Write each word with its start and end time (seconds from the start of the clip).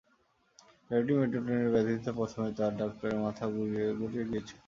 Lady 0.89 1.13
মেডেলিনের 1.19 1.71
ব্যাধিটা 1.73 2.11
প্রথমে 2.19 2.49
তাঁর 2.57 2.73
ডাক্তারের 2.81 3.19
মাথা 3.25 3.45
গুলিয়ে 3.51 3.89
দিয়েছিল। 4.29 4.57